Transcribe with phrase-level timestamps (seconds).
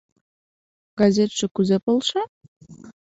[0.99, 2.23] —Газетше кузе полша?